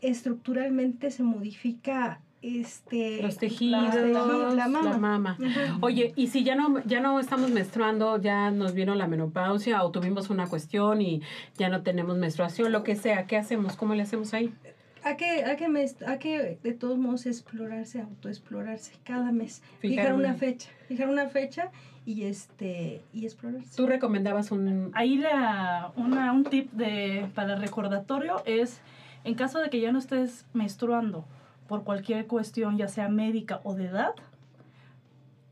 estructuralmente 0.00 1.10
se 1.10 1.22
modifica 1.22 2.20
este 2.40 3.20
Los 3.20 3.36
tejidos, 3.36 3.90
tejidos, 3.94 4.54
la 4.54 4.66
mama. 4.66 4.90
La 4.92 4.96
mama. 4.98 5.36
Ujú. 5.38 5.84
Oye, 5.84 6.14
y 6.16 6.28
si 6.28 6.42
ya 6.42 6.54
no, 6.54 6.82
ya 6.86 7.00
no 7.00 7.20
estamos 7.20 7.50
menstruando, 7.50 8.18
ya 8.18 8.50
nos 8.50 8.72
vino 8.72 8.94
la 8.94 9.06
menopausia 9.06 9.84
o 9.84 9.90
tuvimos 9.90 10.30
una 10.30 10.46
cuestión 10.46 11.02
y 11.02 11.20
ya 11.58 11.68
no 11.68 11.82
tenemos 11.82 12.16
menstruación, 12.16 12.72
lo 12.72 12.82
que 12.82 12.96
sea, 12.96 13.26
¿qué 13.26 13.36
hacemos? 13.36 13.76
¿Cómo 13.76 13.94
le 13.94 14.02
hacemos 14.04 14.32
ahí? 14.32 14.54
Hay 15.04 15.16
que, 15.16 15.44
hay 15.44 15.56
que, 15.56 15.68
mes- 15.68 15.96
hay 16.06 16.18
que 16.18 16.58
de 16.62 16.72
todos 16.74 16.98
modos 16.98 17.26
explorarse, 17.26 18.00
autoexplorarse 18.02 18.92
cada 19.04 19.32
mes. 19.32 19.62
Fijar 19.80 20.04
Fijar, 20.06 20.14
una 20.14 20.28
un- 20.32 20.38
fecha, 20.38 20.68
fijar 20.88 21.08
una 21.08 21.26
fecha 21.28 21.70
y 22.04 22.24
este 22.24 23.02
y 23.12 23.24
explorarse. 23.24 23.76
Tú 23.76 23.86
recomendabas 23.86 24.50
un... 24.50 24.90
Ahí 24.94 25.16
la, 25.16 25.92
una, 25.96 26.32
un 26.32 26.44
tip 26.44 26.70
de, 26.72 27.26
para 27.34 27.54
el 27.54 27.60
recordatorio 27.60 28.42
es, 28.46 28.80
en 29.24 29.34
caso 29.34 29.58
de 29.60 29.70
que 29.70 29.80
ya 29.80 29.90
no 29.92 29.98
estés 29.98 30.44
menstruando 30.52 31.24
por 31.68 31.84
cualquier 31.84 32.26
cuestión, 32.26 32.76
ya 32.76 32.88
sea 32.88 33.08
médica 33.08 33.60
o 33.64 33.74
de 33.74 33.86
edad, 33.86 34.12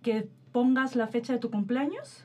que 0.03 0.29
pongas 0.53 0.97
la 0.97 1.07
fecha 1.07 1.33
de 1.33 1.39
tu 1.39 1.51
cumpleaños, 1.51 2.25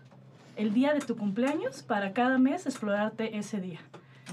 el 0.56 0.74
día 0.74 0.94
de 0.94 1.00
tu 1.00 1.16
cumpleaños, 1.18 1.84
para 1.84 2.14
cada 2.14 2.38
mes 2.38 2.66
explorarte 2.66 3.38
ese 3.38 3.60
día, 3.60 3.80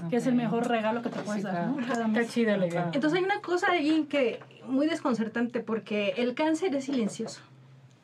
que 0.09 0.15
es 0.17 0.27
el 0.27 0.35
mejor 0.35 0.67
regalo 0.67 1.01
que 1.01 1.09
te 1.09 1.19
puedes 1.19 1.41
Sí, 1.43 1.47
dar, 1.47 1.67
¿no? 1.67 1.79
Está 1.81 2.25
chida 2.25 2.57
la 2.57 2.67
idea. 2.67 2.91
Entonces 2.93 3.19
hay 3.19 3.25
una 3.25 3.41
cosa 3.41 3.71
ahí 3.71 4.05
que 4.09 4.39
muy 4.67 4.87
desconcertante 4.87 5.59
porque 5.61 6.13
el 6.17 6.33
cáncer 6.33 6.75
es 6.75 6.85
silencioso, 6.85 7.41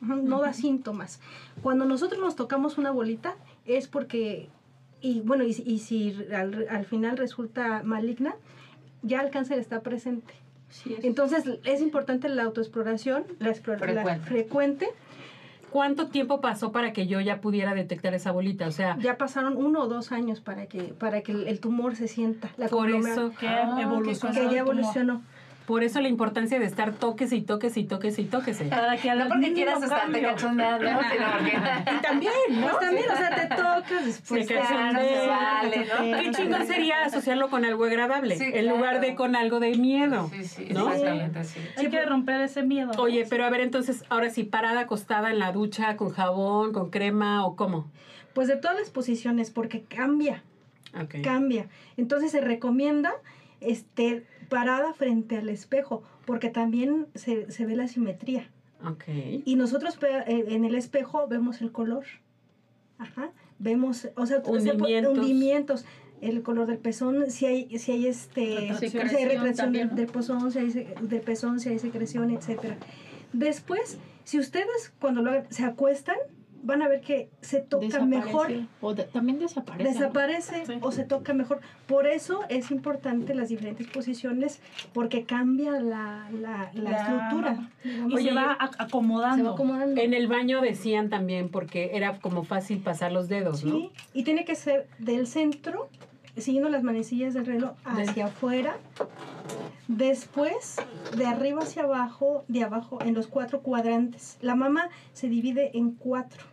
no 0.00 0.40
da 0.40 0.52
síntomas. 0.52 1.20
Cuando 1.62 1.84
nosotros 1.84 2.20
nos 2.20 2.36
tocamos 2.36 2.78
una 2.78 2.90
bolita 2.90 3.34
es 3.66 3.88
porque, 3.88 4.48
y 5.00 5.20
bueno, 5.20 5.44
y, 5.44 5.50
y 5.66 5.78
si 5.80 6.16
al, 6.34 6.66
al 6.70 6.84
final 6.84 7.16
resulta 7.16 7.82
maligna, 7.84 8.34
ya 9.02 9.20
el 9.20 9.30
cáncer 9.30 9.58
está 9.58 9.80
presente. 9.80 10.34
Entonces 11.02 11.44
es 11.64 11.80
importante 11.80 12.28
la 12.28 12.42
autoexploración, 12.42 13.24
la, 13.38 13.50
explora- 13.50 13.80
la 13.92 14.02
Frecuente. 14.02 14.26
frecuente. 14.26 14.88
¿Cuánto 15.70 16.06
tiempo 16.08 16.40
pasó 16.40 16.72
para 16.72 16.92
que 16.92 17.06
yo 17.06 17.20
ya 17.20 17.40
pudiera 17.40 17.74
detectar 17.74 18.14
esa 18.14 18.32
bolita? 18.32 18.66
O 18.66 18.72
sea, 18.72 18.96
Ya 19.00 19.16
pasaron 19.18 19.56
uno 19.56 19.82
o 19.82 19.88
dos 19.88 20.12
años 20.12 20.40
para 20.40 20.66
que, 20.66 20.82
para 20.82 21.20
que 21.22 21.32
el, 21.32 21.48
el 21.48 21.60
tumor 21.60 21.94
se 21.96 22.08
sienta. 22.08 22.50
La 22.56 22.68
por 22.68 22.90
eso, 22.90 23.32
Que 23.38 23.46
Ah, 23.48 23.78
evolucionó. 23.80 24.34
que 24.34 24.40
ya 24.40 24.48
tumor. 24.48 24.56
evolucionó. 24.58 25.22
Por 25.68 25.84
eso 25.84 26.00
la 26.00 26.08
importancia 26.08 26.58
de 26.58 26.64
estar 26.64 26.94
toques 26.94 27.30
y 27.30 27.42
toques 27.42 27.76
y 27.76 27.84
toques 27.84 28.18
y 28.18 28.24
toques. 28.24 28.56
Para 28.70 28.96
que 28.96 29.10
al 29.10 29.18
No 29.18 29.28
porque 29.28 29.52
quieras 29.52 29.82
estarte 29.82 30.22
cachondeando, 30.22 30.86
sino 30.86 31.30
porque... 31.30 31.58
Y 31.98 32.00
también, 32.00 32.32
¿no? 32.52 32.68
Pues 32.68 32.78
también, 32.80 33.10
o 33.10 33.14
sea, 33.14 33.34
te 33.34 33.54
tocas, 33.54 34.06
después 34.06 34.46
Se 34.46 34.54
te 34.54 34.60
cachondea, 34.60 35.60
sale, 35.60 35.86
¿no? 35.86 36.22
Qué 36.22 36.30
chingón 36.30 36.66
sería 36.66 37.04
asociarlo 37.04 37.50
con 37.50 37.66
algo 37.66 37.84
agradable, 37.84 38.38
Sí, 38.38 38.46
en 38.50 38.66
lugar 38.66 39.02
de 39.02 39.14
con 39.14 39.36
algo 39.36 39.60
de 39.60 39.76
miedo. 39.76 40.30
Sí, 40.32 40.44
sí, 40.44 40.68
¿no? 40.72 40.90
exactamente, 40.90 41.44
sí. 41.44 41.60
Hay 41.76 41.90
que 41.90 42.02
romper 42.06 42.40
ese 42.40 42.62
miedo. 42.62 42.94
¿no? 42.94 43.02
Oye, 43.02 43.26
pero 43.28 43.44
a 43.44 43.50
ver, 43.50 43.60
entonces, 43.60 44.06
ahora 44.08 44.30
sí, 44.30 44.44
parada 44.44 44.80
acostada 44.80 45.30
en 45.30 45.38
la 45.38 45.52
ducha, 45.52 45.98
con 45.98 46.08
jabón, 46.08 46.72
con 46.72 46.88
crema 46.88 47.44
o 47.44 47.56
cómo. 47.56 47.90
Pues 48.32 48.48
de 48.48 48.56
todas 48.56 48.78
las 48.78 48.88
posiciones, 48.88 49.50
porque 49.50 49.82
cambia, 49.82 50.42
Ok. 50.98 51.16
cambia. 51.22 51.68
Entonces 51.98 52.30
se 52.32 52.40
recomienda 52.40 53.12
este, 53.60 54.24
parada 54.48 54.92
frente 54.94 55.36
al 55.36 55.48
espejo, 55.48 56.02
porque 56.26 56.50
también 56.50 57.06
se, 57.14 57.50
se 57.50 57.66
ve 57.66 57.76
la 57.76 57.88
simetría. 57.88 58.50
Ok. 58.84 59.04
Y 59.44 59.56
nosotros 59.56 59.98
eh, 60.02 60.44
en 60.48 60.64
el 60.64 60.74
espejo 60.74 61.26
vemos 61.28 61.60
el 61.62 61.72
color. 61.72 62.04
Ajá. 62.98 63.30
Vemos, 63.58 64.08
o 64.16 64.26
sea, 64.26 64.38
Hundimientos. 64.44 65.18
hundimientos. 65.18 65.84
El 66.20 66.42
color 66.42 66.66
del 66.66 66.78
pezón, 66.78 67.30
si 67.30 67.46
hay, 67.46 67.78
si 67.78 67.92
hay 67.92 68.06
este, 68.08 68.44
si 68.44 68.56
hay 68.56 68.74
Secreción 68.90 69.28
retracción 69.28 69.44
del, 69.44 69.56
también, 69.56 69.88
¿no? 69.90 69.94
del 69.94 70.06
pezón, 70.06 70.50
si 70.50 70.58
hay, 70.58 70.70
se- 70.72 70.94
del 71.00 71.20
pezón, 71.20 71.60
si 71.60 71.68
hay 71.68 71.78
secreción, 71.78 72.30
etcétera. 72.30 72.76
Después, 73.32 73.98
si 74.24 74.38
ustedes 74.40 74.92
cuando 75.00 75.22
lo 75.22 75.30
hagan, 75.30 75.46
se 75.50 75.64
acuestan, 75.64 76.16
van 76.62 76.82
a 76.82 76.88
ver 76.88 77.00
que 77.00 77.28
se 77.40 77.60
toca 77.60 77.86
Desaparece. 77.86 78.16
mejor 78.26 78.52
O 78.80 78.94
de- 78.94 79.04
también 79.04 79.38
desaparece. 79.38 79.90
desaparece 79.92 80.66
Sí. 80.66 80.72
o 80.80 80.92
se 80.92 81.04
toca 81.04 81.32
mejor. 81.32 81.60
Por 81.86 82.06
eso 82.06 82.40
es 82.48 82.70
importante 82.70 83.34
las 83.34 83.48
diferentes 83.48 83.86
posiciones 83.86 84.60
porque 84.92 85.24
cambia 85.24 85.72
la, 85.80 86.28
la, 86.32 86.70
la 86.74 86.90
La- 86.90 86.96
estructura. 86.98 87.70
Y. 87.84 88.12
Oye, 88.14 88.28
se 88.30 88.34
va 88.34 88.58
ac- 88.58 88.76
acomodando. 88.78 89.36
se 89.36 89.42
va 89.42 89.50
acomodando. 89.52 90.00
En 90.00 90.14
el 90.14 90.26
baño 90.26 90.60
decían 90.60 91.08
también, 91.10 91.48
porque 91.48 91.90
era 91.94 92.18
como 92.18 92.44
fácil 92.44 92.78
pasar 92.78 93.12
los 93.12 93.28
dedos, 93.28 93.64
¿no? 93.64 93.76
Sí, 93.76 93.90
y 94.12 94.24
tiene 94.24 94.44
que 94.44 94.54
ser 94.54 94.86
del 94.98 95.26
centro, 95.26 95.88
siguiendo 96.40 96.68
las 96.68 96.82
manecillas 96.82 97.34
del 97.34 97.46
reloj 97.46 97.72
hacia 97.84 98.26
afuera. 98.26 98.76
Después, 99.88 100.76
de 101.16 101.26
arriba 101.26 101.62
hacia 101.62 101.84
abajo, 101.84 102.44
de 102.48 102.64
abajo 102.64 102.98
en 103.02 103.14
los 103.14 103.26
cuatro 103.26 103.60
cuadrantes. 103.60 104.38
La 104.40 104.54
mama 104.54 104.88
se 105.12 105.28
divide 105.28 105.76
en 105.76 105.92
cuatro. 105.92 106.44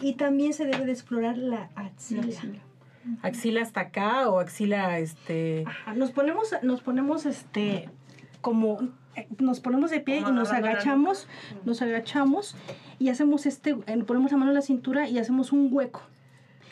Y 0.00 0.14
también 0.14 0.52
se 0.52 0.66
debe 0.66 0.84
de 0.84 0.92
explorar 0.92 1.38
la 1.38 1.70
axila. 1.74 2.22
axila. 2.22 2.58
Axila 3.22 3.62
hasta 3.62 3.80
acá 3.80 4.28
o 4.28 4.40
axila, 4.40 4.98
este... 4.98 5.64
Ajá, 5.66 5.94
Nos 5.94 6.10
ponemos, 6.10 6.50
nos 6.62 6.80
ponemos 6.80 7.26
este 7.26 7.88
como 8.40 8.78
eh, 9.16 9.26
nos 9.38 9.60
ponemos 9.60 9.90
de 9.90 10.00
pie 10.00 10.18
y 10.18 10.32
nos 10.32 10.52
agachamos, 10.52 11.26
nos 11.64 11.80
agachamos 11.80 12.56
y 12.98 13.08
hacemos 13.08 13.46
este, 13.46 13.76
eh, 13.86 14.04
ponemos 14.04 14.32
la 14.32 14.38
mano 14.38 14.50
en 14.50 14.56
la 14.56 14.62
cintura 14.62 15.08
y 15.08 15.18
hacemos 15.18 15.52
un 15.52 15.68
hueco. 15.72 16.02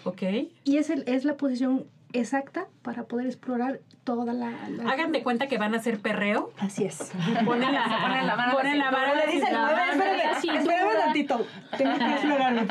Ok. 0.05 0.23
Y 0.65 0.77
es, 0.77 0.91
el, 0.91 1.05
es 1.07 1.25
la 1.25 1.37
posición 1.37 1.87
exacta 2.13 2.67
para 2.83 3.05
poder 3.05 3.27
explorar 3.27 3.81
toda 4.05 4.33
la... 4.35 4.51
la- 4.69 4.91
Hagan 4.91 5.13
de 5.13 5.23
cuenta 5.23 5.47
que 5.47 5.59
van 5.59 5.75
a 5.75 5.79
hacer 5.79 6.01
perreo. 6.01 6.53
Así 6.59 6.85
es. 6.85 7.13
Ponen 7.45 7.73
la, 7.73 7.85
ponen 8.03 8.27
la 8.27 8.37
mano 8.37 8.53
ponen 8.55 8.79
la 8.79 8.91
mano 8.91 9.15
Le 9.15 9.27
dicen, 9.33 9.55
espérame, 9.55 10.99
tantito, 11.05 11.47
tengo 11.79 11.99
que 11.99 12.13
explorarlo. 12.13 12.63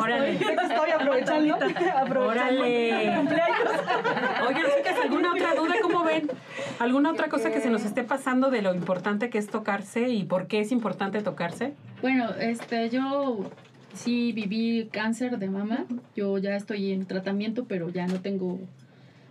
Órale. 0.00 0.38
que 0.38 0.44
estoy 0.44 0.90
aprovechando, 0.90 1.54
aprovechando. 1.96 2.60
Órale. 2.60 3.08
Oigan, 4.48 4.62
chicas, 4.76 4.96
¿alguna 5.02 5.32
otra 5.32 5.54
duda? 5.54 5.74
¿Cómo 5.82 6.04
ven? 6.04 6.30
¿Alguna 6.78 7.10
otra 7.10 7.28
cosa 7.28 7.50
que 7.50 7.60
se 7.60 7.70
nos 7.70 7.84
esté 7.84 8.04
pasando 8.04 8.50
de 8.50 8.62
lo 8.62 8.74
importante 8.74 9.30
que 9.30 9.38
es 9.38 9.48
tocarse 9.48 10.08
y 10.08 10.24
por 10.24 10.46
qué 10.46 10.60
es 10.60 10.72
importante 10.72 11.20
tocarse? 11.22 11.74
Bueno, 12.02 12.30
este, 12.38 12.90
yo 12.90 13.44
sí 13.94 14.32
viví 14.32 14.88
cáncer 14.90 15.38
de 15.38 15.48
mama. 15.48 15.86
Yo 16.14 16.38
ya 16.38 16.56
estoy 16.56 16.92
en 16.92 17.06
tratamiento, 17.06 17.64
pero 17.66 17.88
ya 17.90 18.06
no 18.06 18.20
tengo. 18.20 18.58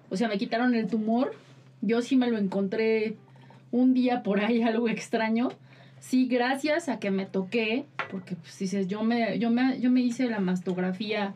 O 0.10 0.18
sea, 0.18 0.28
me 0.28 0.38
quitaron 0.38 0.76
el 0.76 0.88
tumor. 0.88 1.34
Yo 1.82 2.02
sí 2.02 2.16
me 2.16 2.30
lo 2.30 2.38
encontré 2.38 3.16
un 3.72 3.94
día 3.94 4.24
por 4.24 4.40
ahí, 4.40 4.62
algo 4.64 4.90
extraño. 4.90 5.50
Sí, 6.00 6.28
gracias 6.28 6.90
a 6.90 7.00
que 7.00 7.12
me 7.12 7.26
toqué, 7.26 7.86
porque 8.12 8.36
pues 8.36 8.60
dices, 8.60 8.88
yo 8.88 9.04
me, 9.04 9.40
yo 9.40 9.50
me, 9.50 9.80
yo 9.80 9.90
me 9.90 10.02
hice 10.02 10.30
la 10.30 10.40
mastografía 10.40 11.34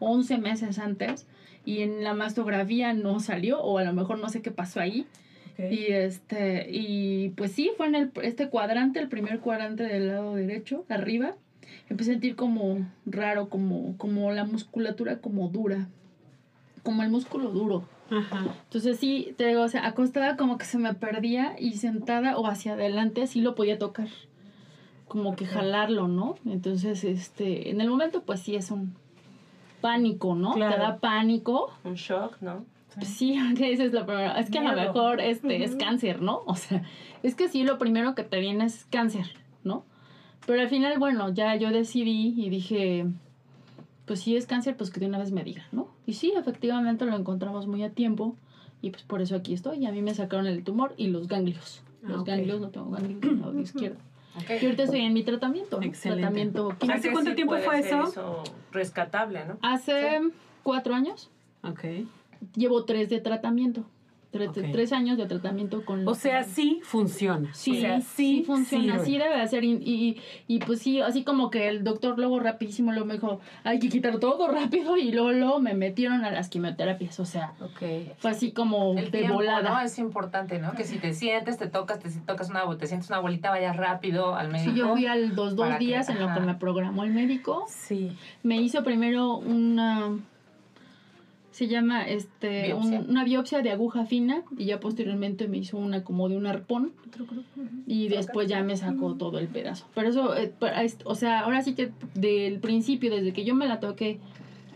11 0.00 0.38
meses 0.38 0.78
antes 0.78 1.26
y 1.64 1.82
en 1.82 2.02
la 2.02 2.14
mastografía 2.14 2.94
no 2.94 3.20
salió, 3.20 3.60
o 3.60 3.78
a 3.78 3.84
lo 3.84 3.92
mejor 3.92 4.18
no 4.18 4.28
sé 4.28 4.42
qué 4.42 4.50
pasó 4.50 4.80
ahí. 4.80 5.06
Y 5.58 5.86
este, 5.92 6.68
y 6.70 7.30
pues 7.30 7.50
sí, 7.50 7.72
fue 7.76 7.88
en 7.88 7.96
el, 7.96 8.12
este 8.22 8.48
cuadrante, 8.48 9.00
el 9.00 9.08
primer 9.08 9.40
cuadrante 9.40 9.82
del 9.82 10.06
lado 10.06 10.36
derecho, 10.36 10.84
arriba. 10.88 11.34
Empecé 11.88 12.10
a 12.10 12.14
sentir 12.14 12.36
como 12.36 12.86
raro, 13.06 13.48
como, 13.48 13.96
como 13.96 14.30
la 14.32 14.44
musculatura 14.44 15.20
como 15.20 15.48
dura. 15.48 15.88
Como 16.82 17.02
el 17.02 17.10
músculo 17.10 17.50
duro. 17.50 17.84
Ajá. 18.10 18.54
Entonces 18.64 18.98
sí, 18.98 19.34
te 19.36 19.46
digo, 19.46 19.62
o 19.62 19.68
sea, 19.68 19.86
acostada 19.86 20.36
como 20.36 20.58
que 20.58 20.64
se 20.64 20.78
me 20.78 20.94
perdía 20.94 21.56
y 21.58 21.74
sentada 21.74 22.38
o 22.38 22.46
hacia 22.46 22.72
adelante 22.72 23.26
sí 23.26 23.40
lo 23.40 23.54
podía 23.54 23.78
tocar. 23.78 24.08
Como 25.08 25.36
que 25.36 25.46
jalarlo, 25.46 26.08
¿no? 26.08 26.36
Entonces, 26.44 27.04
este, 27.04 27.70
en 27.70 27.80
el 27.80 27.88
momento 27.88 28.22
pues 28.22 28.40
sí 28.40 28.54
es 28.54 28.70
un 28.70 28.94
pánico, 29.80 30.34
¿no? 30.34 30.52
Claro. 30.52 30.74
Te 30.74 30.80
da 30.80 30.98
pánico. 30.98 31.72
Un 31.84 31.94
shock, 31.94 32.40
¿no? 32.40 32.64
Sí, 33.02 33.38
que 33.56 33.64
dices 33.70 33.92
lo 33.92 34.06
primero. 34.06 34.34
Es 34.36 34.50
que 34.50 34.58
a 34.58 34.62
lo 34.62 34.74
mejor 34.74 35.20
este 35.20 35.64
es 35.64 35.76
cáncer, 35.76 36.20
¿no? 36.20 36.42
O 36.46 36.54
sea, 36.54 36.82
es 37.22 37.34
que 37.34 37.48
sí, 37.48 37.64
lo 37.64 37.78
primero 37.78 38.14
que 38.14 38.24
te 38.24 38.40
viene 38.40 38.64
es 38.64 38.86
cáncer, 38.90 39.26
¿no? 39.64 39.84
Pero 40.48 40.62
al 40.62 40.70
final, 40.70 40.98
bueno, 40.98 41.28
ya 41.28 41.54
yo 41.56 41.70
decidí 41.70 42.32
y 42.34 42.48
dije, 42.48 43.04
pues 44.06 44.20
si 44.20 44.34
es 44.34 44.46
cáncer, 44.46 44.78
pues 44.78 44.88
que 44.88 44.98
de 44.98 45.04
una 45.04 45.18
vez 45.18 45.30
me 45.30 45.44
digan, 45.44 45.66
¿no? 45.72 45.88
Y 46.06 46.14
sí, 46.14 46.32
efectivamente 46.34 47.04
lo 47.04 47.14
encontramos 47.14 47.66
muy 47.66 47.82
a 47.84 47.90
tiempo 47.90 48.34
y 48.80 48.88
pues 48.88 49.02
por 49.02 49.20
eso 49.20 49.36
aquí 49.36 49.52
estoy. 49.52 49.80
Y 49.80 49.86
a 49.86 49.92
mí 49.92 50.00
me 50.00 50.14
sacaron 50.14 50.46
el 50.46 50.64
tumor 50.64 50.94
y 50.96 51.08
los 51.08 51.28
ganglios. 51.28 51.82
Ah, 52.02 52.06
Los 52.08 52.20
ok. 52.22 52.28
ganglios, 52.28 52.62
no 52.62 52.70
tengo 52.70 52.88
ganglios 52.88 53.20
del 53.20 53.40
lado 53.40 53.60
izquierdo. 53.60 53.98
Ok. 54.36 54.50
Y 54.62 54.64
ahorita 54.64 54.84
estoy 54.84 55.00
en 55.00 55.12
mi 55.12 55.22
tratamiento. 55.22 55.82
Excelente. 55.82 56.22
Tratamiento 56.22 56.68
químico. 56.78 56.98
¿Hace 56.98 57.12
cuánto 57.12 57.30
sí 57.32 57.36
tiempo 57.36 57.54
fue 57.58 57.82
ser 57.82 58.00
eso? 58.00 58.42
rescatable, 58.72 59.44
¿no? 59.44 59.58
Hace 59.60 60.20
cuatro 60.62 60.94
años 60.94 61.28
Ok. 61.62 61.84
llevo 62.56 62.86
tres 62.86 63.10
de 63.10 63.20
tratamiento. 63.20 63.84
Tres, 64.30 64.50
Ok. 64.50 64.58
tres 64.72 64.92
años 64.92 65.16
de 65.16 65.24
tratamiento 65.24 65.86
con... 65.86 66.06
O 66.06 66.14
sea, 66.14 66.44
sí 66.44 66.80
funciona. 66.82 67.48
Sí, 67.54 67.78
o 67.78 67.80
sea, 67.80 68.00
sí, 68.02 68.42
funciona, 68.46 68.94
sirve. 68.98 69.04
sí 69.06 69.18
debe 69.18 69.38
de 69.38 69.48
ser. 69.48 69.64
Y, 69.64 69.72
y, 69.82 70.20
y, 70.46 70.58
pues 70.58 70.80
sí, 70.80 71.00
así 71.00 71.24
como 71.24 71.50
que 71.50 71.68
el 71.68 71.82
doctor 71.82 72.18
luego 72.18 72.38
rapidísimo 72.38 72.92
luego 72.92 73.06
me 73.06 73.14
dijo, 73.14 73.40
hay 73.64 73.78
que 73.78 73.88
quitar 73.88 74.18
todo 74.18 74.46
rápido 74.48 74.98
y 74.98 75.12
luego, 75.12 75.32
luego 75.32 75.60
me 75.60 75.72
metieron 75.72 76.26
a 76.26 76.30
las 76.30 76.50
quimioterapias. 76.50 77.18
O 77.20 77.24
sea, 77.24 77.54
Ok. 77.62 77.82
fue 78.18 78.30
así 78.32 78.52
como 78.52 78.98
El 78.98 79.10
de 79.10 79.18
tiempo, 79.20 79.34
volada. 79.36 79.70
¿no? 79.70 79.80
Es 79.80 79.98
importante, 79.98 80.58
¿no? 80.58 80.72
Que 80.74 80.84
si 80.84 80.98
te 80.98 81.14
sientes, 81.14 81.56
te 81.56 81.66
tocas, 81.68 81.98
te 81.98 82.10
si 82.10 82.20
tocas 82.20 82.50
una, 82.50 82.64
te 82.76 82.86
sientes 82.86 83.08
una 83.08 83.20
bolita, 83.20 83.48
vayas 83.48 83.76
rápido 83.78 84.34
al 84.36 84.50
médico. 84.50 84.72
Sí, 84.72 84.76
yo 84.78 84.92
fui 84.92 85.06
a 85.06 85.16
los 85.16 85.56
dos 85.56 85.68
que- 85.70 85.78
días 85.78 86.08
en 86.10 86.20
lo 86.20 86.34
que 86.34 86.40
me 86.40 86.54
programó 86.54 87.02
el 87.04 87.12
médico. 87.12 87.64
Sí. 87.68 88.12
Me 88.42 88.60
hizo 88.60 88.84
primero 88.84 89.36
una... 89.38 90.18
Se 91.58 91.66
llama 91.66 92.06
este 92.06 92.72
un- 92.72 93.10
una 93.10 93.24
biopsia 93.24 93.62
de 93.62 93.72
aguja 93.72 94.04
fina 94.06 94.42
y 94.56 94.66
ya 94.66 94.78
posteriormente 94.78 95.48
me 95.48 95.58
hizo 95.58 95.76
una 95.76 96.04
como 96.04 96.28
de 96.28 96.36
un 96.36 96.46
arpón 96.46 96.92
y 97.86 98.06
después 98.08 98.48
ya 98.48 98.62
me 98.62 98.76
sacó 98.76 99.14
todo 99.14 99.40
el 99.40 99.48
pedazo. 99.48 99.84
Pero 99.92 100.08
eso, 100.08 100.36
eh, 100.36 100.52
para 100.56 100.82
o 101.04 101.14
sea, 101.16 101.40
ahora 101.40 101.62
sí 101.62 101.74
que 101.74 101.90
del 102.14 102.60
principio, 102.60 103.10
desde 103.10 103.32
que 103.32 103.44
yo 103.44 103.56
me 103.56 103.66
la 103.66 103.80
toqué 103.80 104.20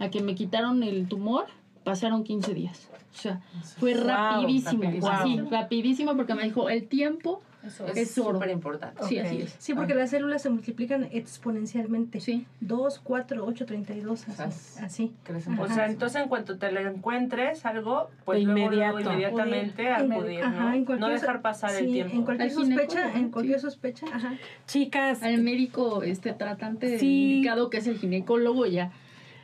a 0.00 0.10
que 0.10 0.22
me 0.22 0.34
quitaron 0.34 0.82
el 0.82 1.06
tumor, 1.06 1.44
pasaron 1.84 2.24
15 2.24 2.52
días. 2.52 2.88
O 3.14 3.16
sea, 3.16 3.40
fue 3.78 3.94
Wow, 3.94 4.02
rapidísimo, 4.04 4.82
rapidísimo. 4.82 5.12
así, 5.12 5.40
rapidísimo 5.50 6.16
porque 6.16 6.34
me 6.34 6.42
dijo, 6.42 6.68
el 6.68 6.88
tiempo, 6.88 7.42
Eso 7.64 7.86
Es 7.86 8.10
súper 8.10 8.50
importante. 8.50 9.02
sí, 9.04 9.18
así 9.18 9.42
es. 9.42 9.54
Sí, 9.58 9.74
porque 9.74 9.94
las 9.94 10.10
células 10.10 10.42
se 10.42 10.50
multiplican 10.50 11.08
exponencialmente. 11.12 12.20
Sí. 12.20 12.46
2, 12.60 13.00
4, 13.02 13.44
8, 13.44 13.66
32, 13.66 14.20
sea, 14.20 14.44
así. 14.46 14.80
así. 14.84 15.12
Crecen 15.22 15.58
O 15.58 15.68
sea, 15.68 15.86
entonces 15.86 16.22
en 16.22 16.28
cuanto 16.28 16.58
te 16.58 16.72
lo 16.72 16.80
encuentres 16.80 17.64
algo, 17.64 18.10
pues 18.24 18.38
De 18.40 18.44
luego, 18.44 18.70
luego 18.70 18.98
inmediato. 19.00 19.10
inmediatamente 19.12 19.86
En- 19.88 20.12
acudir, 20.12 20.42
ajá, 20.42 20.64
¿no? 20.64 20.74
en 20.74 21.00
no 21.00 21.08
dejar 21.08 21.40
pasar 21.42 21.70
sí, 21.70 21.84
el 21.84 21.92
tiempo. 21.92 22.14
En 22.16 22.22
cualquier 22.24 22.48
Al 22.50 22.54
sospecha, 22.54 23.12
en 23.18 23.30
cualquier 23.30 23.58
sí. 23.58 23.62
sospecha, 23.62 24.06
ajá. 24.12 24.34
Chicas, 24.66 25.22
Al 25.22 25.38
médico 25.42 26.02
este 26.02 26.32
tratante 26.32 26.98
Sí. 26.98 27.34
indicado 27.34 27.70
que 27.70 27.78
es 27.78 27.86
el 27.86 27.98
ginecólogo, 27.98 28.66
ya 28.66 28.90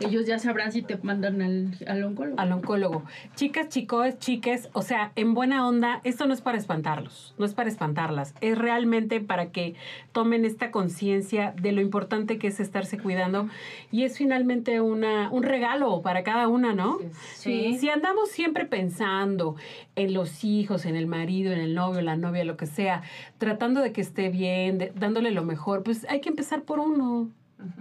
ellos 0.00 0.26
ya 0.26 0.38
sabrán 0.38 0.72
si 0.72 0.82
te 0.82 0.96
mandan 0.98 1.42
al, 1.42 1.74
al 1.86 2.04
oncólogo. 2.04 2.38
al 2.40 2.52
oncólogo. 2.52 3.02
Chicas, 3.34 3.68
chicos, 3.68 4.18
chiques, 4.18 4.68
o 4.72 4.82
sea, 4.82 5.12
en 5.16 5.34
buena 5.34 5.66
onda, 5.66 6.00
esto 6.04 6.26
no 6.26 6.34
es 6.34 6.40
para 6.40 6.58
espantarlos, 6.58 7.34
no 7.38 7.44
es 7.44 7.54
para 7.54 7.68
espantarlas, 7.68 8.34
es 8.40 8.56
realmente 8.58 9.20
para 9.20 9.50
que 9.50 9.74
tomen 10.12 10.44
esta 10.44 10.70
conciencia 10.70 11.52
de 11.60 11.72
lo 11.72 11.80
importante 11.80 12.38
que 12.38 12.48
es 12.48 12.60
estarse 12.60 12.98
cuidando 12.98 13.48
y 13.90 14.04
es 14.04 14.16
finalmente 14.18 14.80
una, 14.80 15.30
un 15.30 15.42
regalo 15.42 16.00
para 16.02 16.22
cada 16.22 16.48
una, 16.48 16.74
¿no? 16.74 16.98
Sí. 17.34 17.76
Si 17.78 17.88
andamos 17.90 18.30
siempre 18.30 18.64
pensando 18.66 19.56
en 19.96 20.14
los 20.14 20.44
hijos, 20.44 20.86
en 20.86 20.96
el 20.96 21.06
marido, 21.06 21.52
en 21.52 21.58
el 21.60 21.74
novio, 21.74 22.00
la 22.02 22.16
novia, 22.16 22.44
lo 22.44 22.56
que 22.56 22.66
sea, 22.66 23.02
tratando 23.38 23.80
de 23.80 23.92
que 23.92 24.00
esté 24.00 24.28
bien, 24.28 24.78
de- 24.78 24.92
dándole 24.94 25.30
lo 25.30 25.44
mejor, 25.44 25.82
pues 25.82 26.06
hay 26.08 26.20
que 26.20 26.28
empezar 26.28 26.62
por 26.62 26.78
uno, 26.78 27.28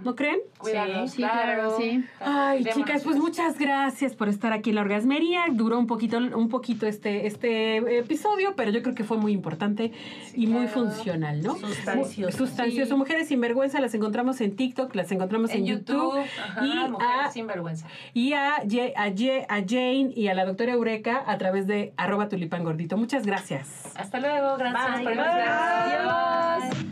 ¿no 0.04 0.16
creen? 0.16 0.38
Cuidarnos, 0.58 1.10
Sí, 1.12 1.16
claro, 1.18 1.76
sí. 1.78 2.04
Ay, 2.20 2.64
Démonos 2.64 2.86
chicas, 2.86 3.02
pues 3.04 3.16
muchas 3.16 3.58
gracias 3.58 4.14
por 4.16 4.28
estar 4.28 4.52
aquí 4.52 4.70
en 4.70 4.76
la 4.76 4.82
orgasmería. 4.82 5.42
Duró 5.52 5.78
un 5.78 5.86
poquito, 5.86 6.18
un 6.18 6.48
poquito 6.48 6.86
este, 6.86 7.26
este 7.26 7.98
episodio, 7.98 8.54
pero 8.56 8.70
yo 8.72 8.82
creo 8.82 8.94
que 8.94 9.04
fue 9.04 9.16
muy 9.18 9.32
importante 9.32 9.92
y 10.34 10.46
muy 10.48 10.66
funcional, 10.66 11.42
¿no? 11.42 11.56
Sustancioso. 11.56 12.36
Sustancioso. 12.38 12.90
Sí. 12.94 12.98
Mujeres 12.98 13.28
sin 13.28 13.40
vergüenza 13.40 13.80
las 13.80 13.94
encontramos 13.94 14.40
en 14.40 14.56
TikTok, 14.56 14.94
las 14.96 15.12
encontramos 15.12 15.50
en, 15.50 15.58
En 15.58 15.66
YouTube, 15.66 16.18
ajá, 16.18 16.64
y, 16.66 16.90
mujeres 16.90 17.26
a, 17.26 17.30
sin 17.30 17.46
vergüenza. 17.46 17.86
y 18.14 18.32
a, 18.32 18.62
Ye- 18.64 18.94
a, 18.96 19.08
Ye- 19.08 19.46
a 19.48 19.56
Jane 19.66 20.12
y 20.14 20.26
a 20.28 20.34
la 20.34 20.44
doctora 20.44 20.72
Eureka 20.72 21.22
a 21.26 21.38
través 21.38 21.66
de 21.66 21.92
arroba 21.96 22.28
tulipán 22.28 22.64
gordito. 22.64 22.96
Muchas 22.96 23.24
gracias. 23.24 23.92
Hasta 23.96 24.18
luego, 24.18 24.56
gracias 24.56 24.96
Bye. 24.96 25.04
por 25.04 25.14
Bye. 25.14 25.22
Adiós. 25.24 26.87